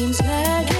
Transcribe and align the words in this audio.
seems 0.00 0.22
magic. 0.22 0.79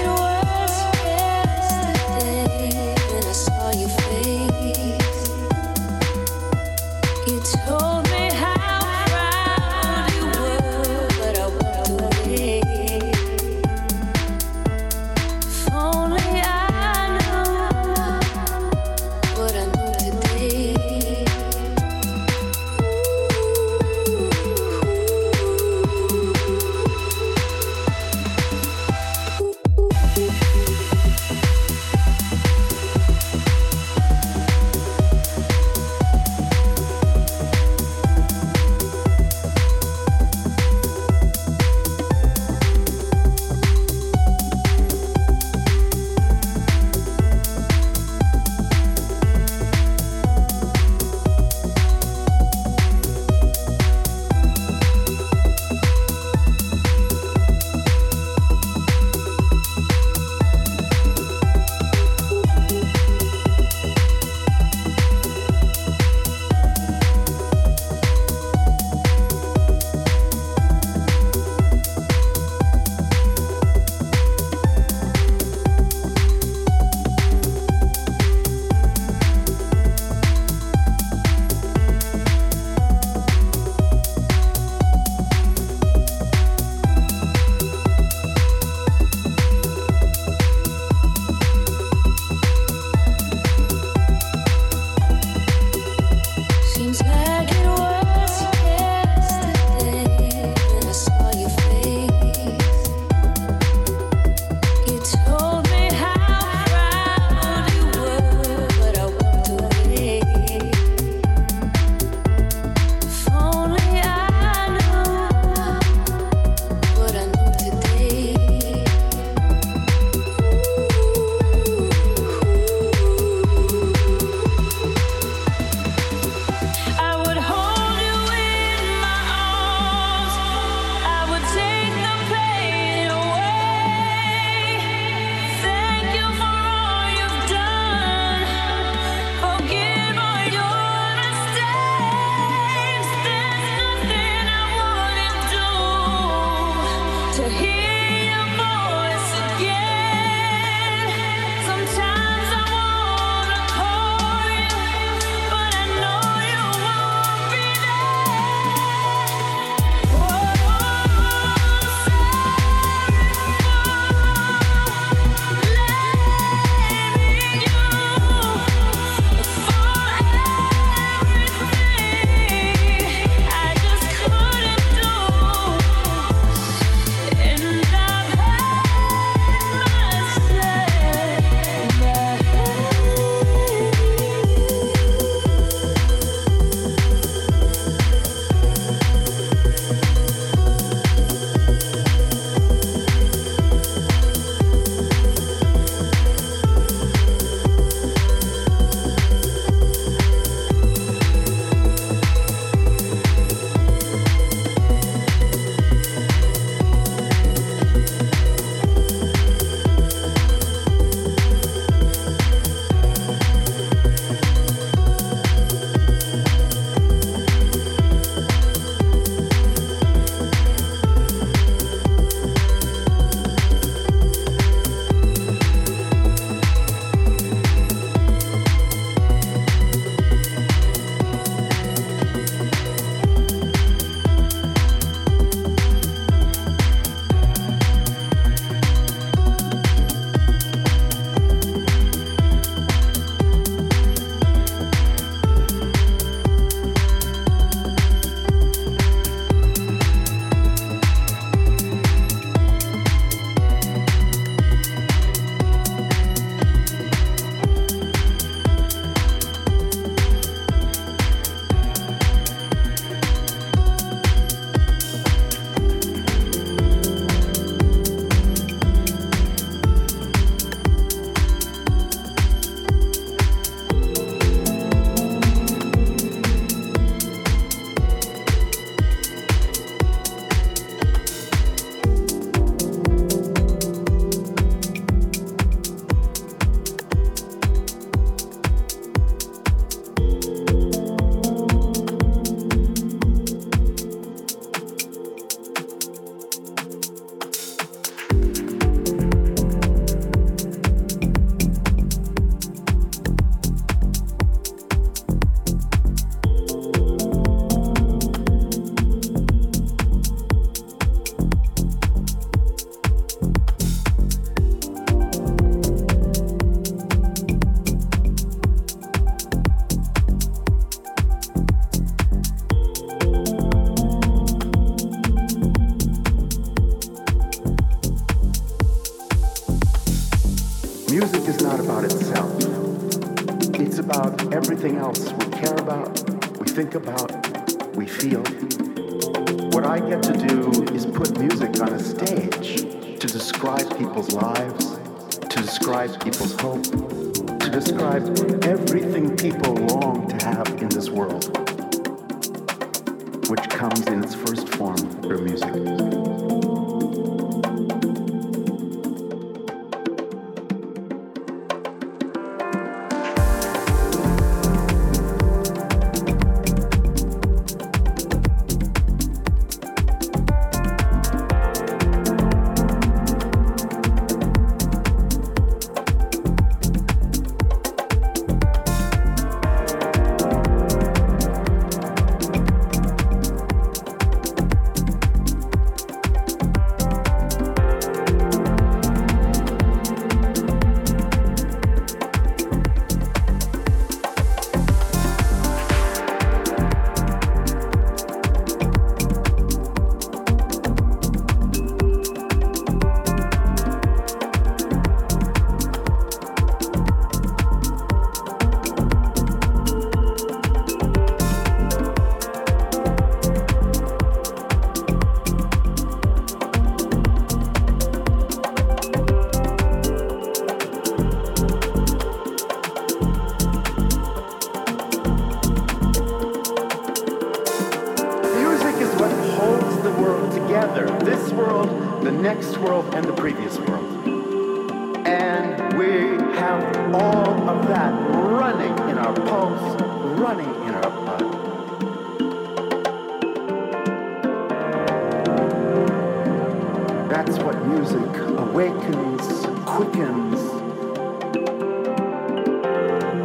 quickens, 449.91 450.61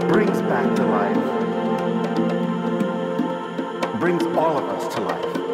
brings 0.06 0.40
back 0.42 0.76
to 0.76 0.84
life, 0.86 1.20
brings 3.98 4.22
all 4.36 4.56
of 4.56 4.64
us 4.64 4.94
to 4.94 5.00
life. 5.00 5.45